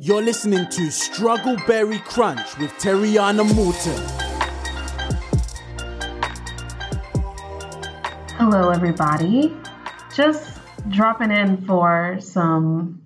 [0.00, 4.00] You're listening to Struggleberry Crunch with Terriana Morton.
[8.36, 9.56] Hello, everybody.
[10.14, 10.56] Just
[10.88, 13.02] dropping in for some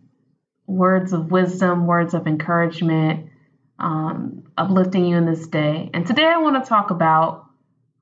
[0.67, 3.31] words of wisdom, words of encouragement,
[3.79, 5.89] um, uplifting you in this day.
[5.95, 7.47] And today I want to talk about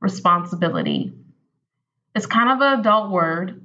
[0.00, 1.12] responsibility.
[2.16, 3.64] It's kind of an adult word.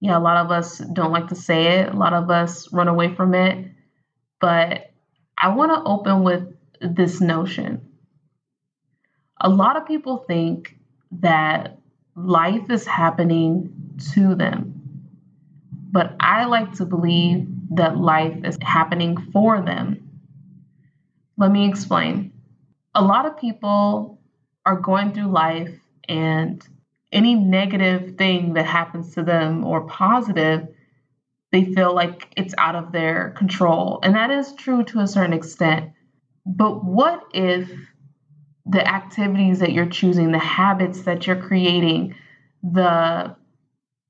[0.00, 2.88] Yeah, a lot of us don't like to say it, a lot of us run
[2.88, 3.72] away from it.
[4.40, 4.92] But
[5.38, 7.80] I want to open with this notion.
[9.40, 10.78] A lot of people think
[11.20, 11.78] that
[12.14, 14.72] life is happening to them.
[15.92, 20.20] But I like to believe that life is happening for them.
[21.36, 22.32] Let me explain.
[22.94, 24.18] A lot of people
[24.64, 25.70] are going through life,
[26.08, 26.66] and
[27.12, 30.68] any negative thing that happens to them or positive,
[31.56, 33.98] they feel like it's out of their control.
[34.02, 35.92] And that is true to a certain extent.
[36.44, 37.70] But what if
[38.66, 42.14] the activities that you're choosing, the habits that you're creating,
[42.62, 43.34] the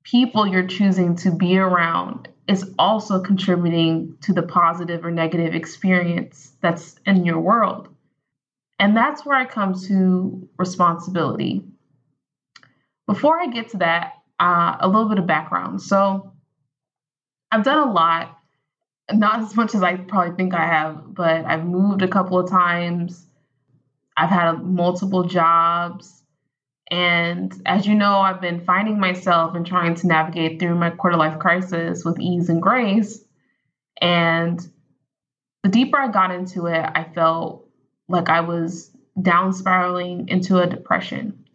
[0.03, 6.51] people you're choosing to be around is also contributing to the positive or negative experience
[6.61, 7.87] that's in your world.
[8.77, 11.63] And that's where I come to responsibility.
[13.05, 15.81] Before I get to that, uh, a little bit of background.
[15.81, 16.33] So,
[17.51, 18.37] I've done a lot,
[19.11, 22.49] not as much as I probably think I have, but I've moved a couple of
[22.49, 23.25] times.
[24.15, 26.23] I've had multiple jobs.
[26.89, 31.17] And as you know, I've been finding myself and trying to navigate through my quarter
[31.17, 33.23] life crisis with ease and grace.
[34.01, 34.59] And
[35.63, 37.67] the deeper I got into it, I felt
[38.07, 41.45] like I was down spiraling into a depression.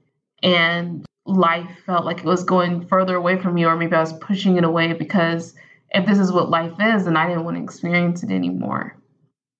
[0.42, 4.12] And life felt like it was going further away from me, or maybe I was
[4.12, 5.54] pushing it away because
[5.94, 8.96] if this is what life is, and I didn't want to experience it anymore.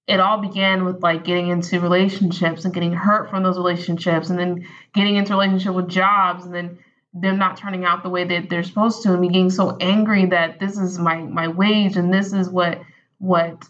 [0.07, 4.39] It all began with like getting into relationships and getting hurt from those relationships, and
[4.39, 6.79] then getting into relationship with jobs, and then
[7.15, 10.27] them not turning out the way that they're supposed to, and me getting so angry
[10.27, 12.81] that this is my my wage and this is what
[13.19, 13.65] what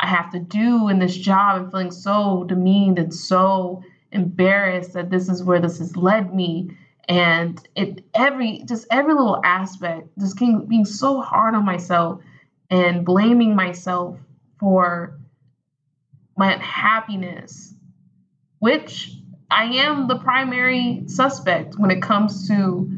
[0.00, 3.82] I have to do in this job, and feeling so demeaned and so
[4.12, 6.76] embarrassed that this is where this has led me
[7.10, 12.22] and it every just every little aspect just being, being so hard on myself
[12.70, 14.16] and blaming myself
[14.60, 15.18] for
[16.36, 17.74] my unhappiness
[18.60, 19.12] which
[19.50, 22.88] i am the primary suspect when it comes to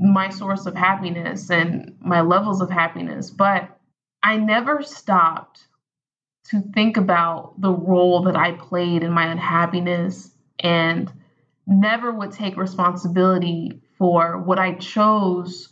[0.00, 3.30] my source of happiness and my levels of happiness.
[3.30, 3.68] But
[4.22, 5.66] i never stopped
[6.46, 11.12] to think about the role that i played in my unhappiness and
[11.70, 15.68] never would take responsibility for what I chose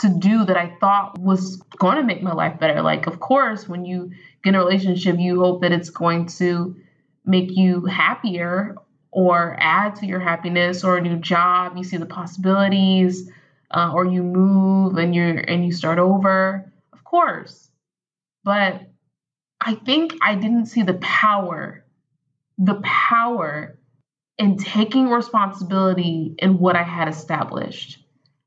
[0.00, 2.82] to do that I thought was going to make my life better.
[2.82, 4.10] Like, of course, when you
[4.44, 6.76] get in a relationship, you hope that it's going to
[7.24, 8.76] make you happier
[9.10, 11.76] or add to your happiness or a new job.
[11.76, 13.30] You see the possibilities,
[13.70, 16.70] uh, or you move and you're and you start over.
[16.92, 17.70] Of course,
[18.44, 18.82] but
[19.60, 21.84] I think I didn't see the power,
[22.58, 23.78] the power
[24.38, 27.98] and taking responsibility in what I had established.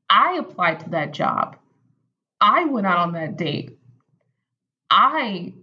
[0.08, 1.56] I applied to that job.
[2.40, 3.78] I went out on that date.
[4.90, 5.54] I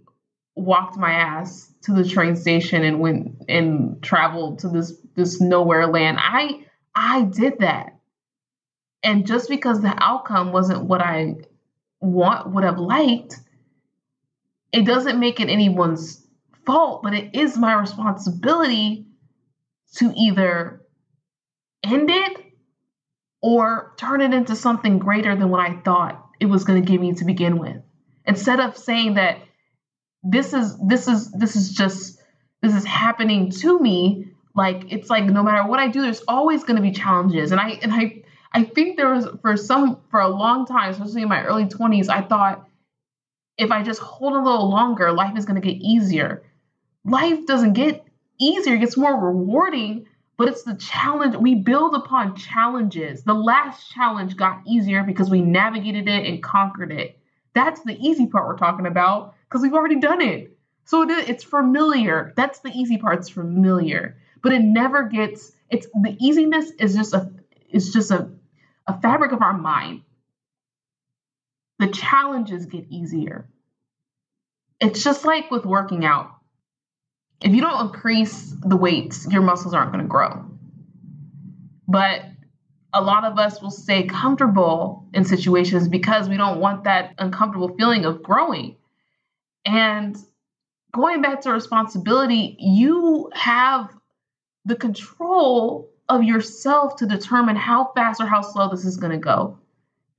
[0.56, 5.86] walked my ass to the train station and went and traveled to this this nowhere
[5.86, 6.18] land.
[6.20, 6.64] I
[6.94, 7.98] I did that.
[9.02, 11.36] And just because the outcome wasn't what I
[12.00, 13.38] want would have liked,
[14.72, 16.26] it doesn't make it anyone's
[16.64, 19.06] fault, but it is my responsibility
[19.96, 20.82] to either
[21.82, 22.38] end it
[23.42, 27.00] or turn it into something greater than what I thought it was going to give
[27.00, 27.76] me to begin with.
[28.26, 29.38] Instead of saying that
[30.22, 32.18] this is this is this is just
[32.62, 36.64] this is happening to me, like it's like no matter what I do, there's always
[36.64, 37.52] going to be challenges.
[37.52, 38.22] And I and I
[38.52, 42.08] I think there was for some for a long time, especially in my early 20s,
[42.08, 42.66] I thought
[43.58, 46.42] if I just hold a little longer, life is going to get easier.
[47.04, 48.06] Life doesn't get
[48.38, 51.36] easier, it gets more rewarding, but it's the challenge.
[51.36, 53.22] We build upon challenges.
[53.22, 57.18] The last challenge got easier because we navigated it and conquered it.
[57.54, 60.56] That's the easy part we're talking about because we've already done it.
[60.86, 62.32] So it, it's familiar.
[62.36, 63.20] That's the easy part.
[63.20, 65.52] It's familiar, but it never gets.
[65.70, 67.30] It's the easiness is just a.
[67.70, 68.30] It's just a,
[68.86, 70.02] a fabric of our mind.
[71.78, 73.48] The challenges get easier.
[74.80, 76.33] It's just like with working out
[77.40, 80.44] if you don't increase the weights, your muscles aren't going to grow.
[81.86, 82.22] But
[82.92, 87.74] a lot of us will stay comfortable in situations because we don't want that uncomfortable
[87.76, 88.76] feeling of growing.
[89.64, 90.16] And
[90.92, 93.90] going back to responsibility, you have
[94.64, 99.18] the control of yourself to determine how fast or how slow this is going to
[99.18, 99.58] go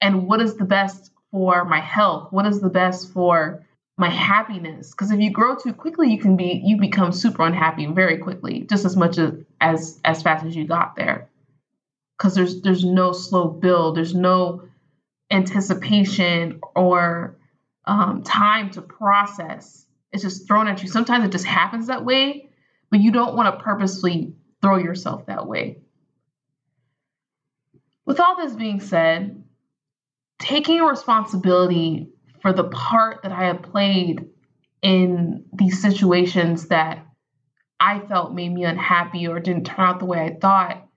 [0.02, 3.65] and what is the best for my health what is the best for
[3.98, 4.92] my happiness.
[4.92, 8.62] Because if you grow too quickly you can be you become super unhappy very quickly
[8.70, 11.30] just as much as as, as fast as you got there.
[12.18, 14.64] Because there's there's no slow build there's no
[15.32, 17.38] anticipation or
[17.86, 19.86] um, time to process.
[20.12, 20.88] It's just thrown at you.
[20.88, 22.50] Sometimes it just happens that way
[22.90, 25.80] but you don't want to purposely throw yourself that way.
[28.06, 29.44] With all this being said
[30.40, 32.10] taking responsibility
[32.46, 34.24] for the part that I had played
[34.84, 37.04] in these situations that
[37.80, 40.88] I felt made me unhappy or didn't turn out the way I thought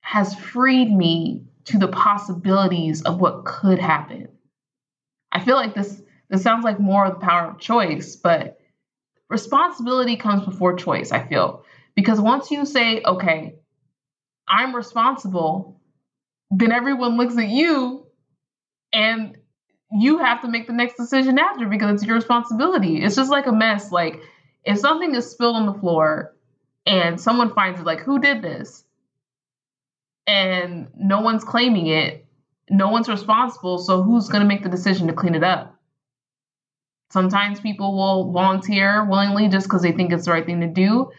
[0.00, 4.28] has freed me to the possibilities of what could happen.
[5.32, 8.60] I feel like this this sounds like more of the power of choice, but
[9.28, 11.64] responsibility comes before choice, I feel.
[11.96, 13.56] Because once you say, okay,
[14.46, 15.80] I'm responsible,
[16.52, 18.06] then everyone looks at you
[18.92, 19.36] and
[19.92, 23.02] you have to make the next decision after because it's your responsibility.
[23.02, 23.90] It's just like a mess.
[23.90, 24.20] Like
[24.64, 26.34] if something is spilled on the floor
[26.86, 28.84] and someone finds it, like who did this?
[30.26, 32.24] And no one's claiming it,
[32.68, 33.78] no one's responsible.
[33.78, 35.74] So who's going to make the decision to clean it up?
[37.10, 41.10] Sometimes people will volunteer willingly just because they think it's the right thing to do.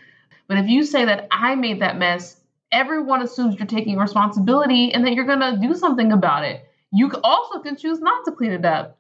[0.48, 2.40] But if you say that I made that mess,
[2.72, 6.66] everyone assumes you're taking responsibility and that you're going to do something about it.
[6.92, 8.98] You also can choose not to clean it up.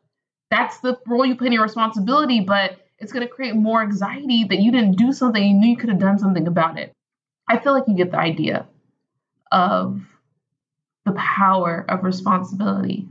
[0.50, 4.46] That's the role you play in your responsibility, but it's going to create more anxiety
[4.46, 6.94] that you didn't do something, you knew you could have done something about it.
[7.48, 8.68] I feel like you get the idea
[9.52, 10.02] of
[11.06, 13.08] the power of responsibility.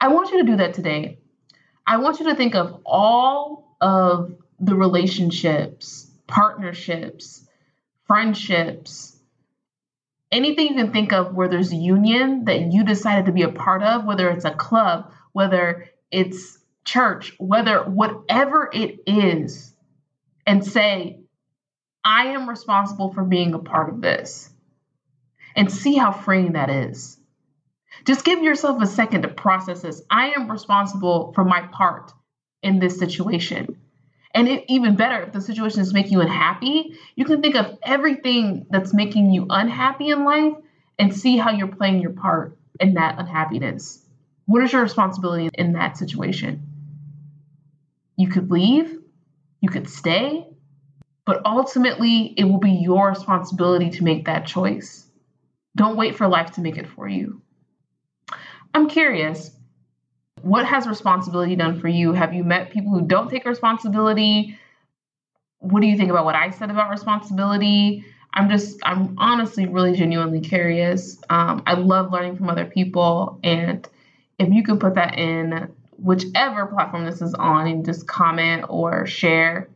[0.00, 1.18] I want you to do that today.
[1.86, 7.46] I want you to think of all of the relationships, partnerships,
[8.06, 9.11] friendships,
[10.32, 13.82] anything you can think of where there's union that you decided to be a part
[13.82, 19.72] of, whether it's a club, whether it's church, whether whatever it is,
[20.46, 21.20] and say,
[22.04, 24.50] I am responsible for being a part of this.
[25.54, 27.18] And see how freeing that is.
[28.06, 30.02] Just give yourself a second to process this.
[30.10, 32.10] I am responsible for my part
[32.62, 33.81] in this situation.
[34.34, 38.66] And even better, if the situation is making you unhappy, you can think of everything
[38.70, 40.54] that's making you unhappy in life
[40.98, 44.02] and see how you're playing your part in that unhappiness.
[44.46, 46.62] What is your responsibility in that situation?
[48.16, 48.98] You could leave,
[49.60, 50.46] you could stay,
[51.26, 55.06] but ultimately it will be your responsibility to make that choice.
[55.76, 57.42] Don't wait for life to make it for you.
[58.74, 59.50] I'm curious,
[60.42, 62.12] what has responsibility done for you?
[62.12, 64.58] Have you met people who don't take responsibility?
[65.60, 68.04] What do you think about what I said about responsibility?
[68.34, 71.18] I'm just, I'm honestly really genuinely curious.
[71.30, 73.38] Um, I love learning from other people.
[73.44, 73.86] And
[74.38, 79.06] if you can put that in whichever platform this is on and just comment or
[79.06, 79.68] share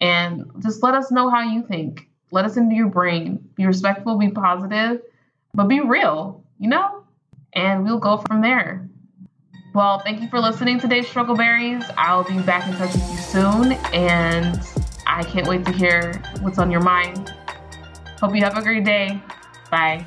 [0.00, 2.08] and just let us know how you think.
[2.30, 3.48] Let us into your brain.
[3.56, 5.00] Be respectful, be positive,
[5.54, 7.04] but be real, you know?
[7.52, 8.88] And we'll go from there.
[9.74, 11.82] Well, thank you for listening today, Struggle Berries.
[11.98, 14.62] I'll be back in touch with you soon, and
[15.04, 17.34] I can't wait to hear what's on your mind.
[18.20, 19.20] Hope you have a great day.
[19.72, 20.06] Bye.